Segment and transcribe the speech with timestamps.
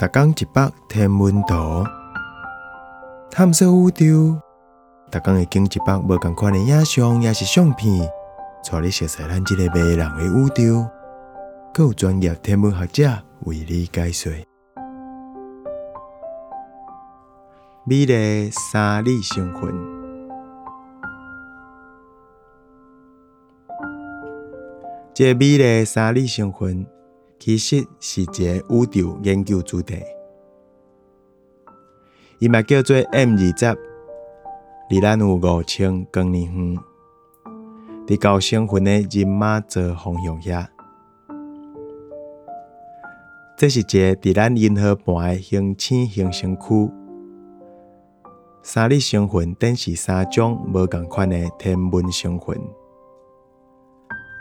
[0.00, 1.84] 逐工一百天文图，
[3.30, 4.40] 探索宇宙。
[5.10, 8.08] 逐工会经一百无共款的影像，也是相片，
[8.64, 10.88] 带你熟悉咱即个迷人的宇宙。
[11.74, 14.32] 更有专业天文学者为你解说。
[17.84, 19.70] 美丽三日星云，
[25.12, 26.86] 这美丽三日星云。
[27.40, 29.96] 其实是一个宇宙研究主题，
[32.38, 33.78] 伊嘛叫做 M 二十，
[34.90, 36.78] 离咱有五千光年远，
[38.06, 40.66] 伫高星云的人马座方向遐。
[43.56, 46.90] 这是一个伫咱银河盘的恒星行星区，
[48.62, 52.60] 三粒星云等是三种无共款的天文星云，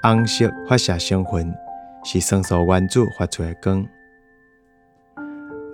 [0.00, 1.63] 红色发射星云。
[2.04, 3.84] 是酸素原子发出的光，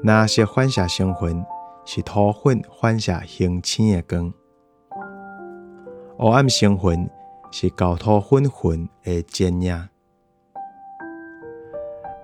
[0.05, 1.45] 蓝色反射星云
[1.85, 4.33] 是土粉反射星星的光，
[6.17, 7.11] 黑暗星云
[7.51, 9.89] 是高土粉云的剪影。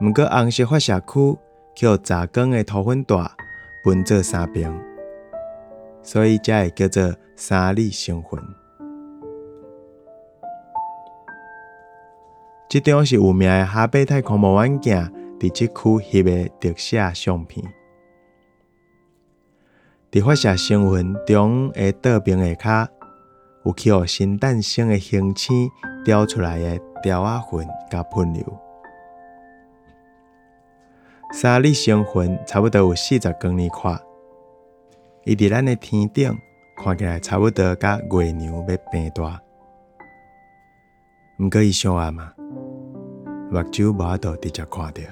[0.00, 1.38] 毋过红色发射区
[1.74, 3.16] 叫杂光的土粉带
[3.84, 4.72] 分做三边，
[6.00, 8.65] 所以才会叫做三粒星云。
[12.68, 14.96] 这张是有名的哈贝太空望远镜
[15.38, 17.64] 伫即区翕的特写相片。
[20.10, 22.88] 伫发射星云中的倒边下骹，
[23.64, 25.70] 有去互新诞生的恒星
[26.04, 28.44] 雕出来的雕仔云甲喷流。
[31.32, 34.00] 三粒星云差不多有四十光年宽，
[35.24, 36.36] 伊伫咱的天顶
[36.76, 39.40] 看起来差不多甲月亮要变大。
[41.38, 42.32] 毋过伊伤暗嘛，
[43.50, 45.02] 目睭无法度直接看到。